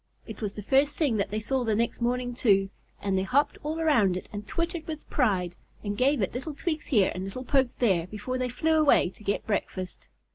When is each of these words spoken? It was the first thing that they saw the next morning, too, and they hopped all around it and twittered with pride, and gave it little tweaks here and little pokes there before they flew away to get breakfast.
It 0.25 0.41
was 0.41 0.53
the 0.53 0.63
first 0.63 0.97
thing 0.97 1.17
that 1.17 1.29
they 1.29 1.39
saw 1.39 1.63
the 1.63 1.75
next 1.75 2.01
morning, 2.01 2.33
too, 2.33 2.71
and 3.03 3.15
they 3.15 3.21
hopped 3.21 3.59
all 3.61 3.79
around 3.79 4.17
it 4.17 4.27
and 4.33 4.47
twittered 4.47 4.87
with 4.87 5.07
pride, 5.11 5.53
and 5.83 5.95
gave 5.95 6.23
it 6.23 6.33
little 6.33 6.55
tweaks 6.55 6.87
here 6.87 7.11
and 7.13 7.23
little 7.23 7.45
pokes 7.45 7.75
there 7.75 8.07
before 8.07 8.39
they 8.39 8.49
flew 8.49 8.79
away 8.79 9.11
to 9.11 9.23
get 9.23 9.45
breakfast. 9.45 10.07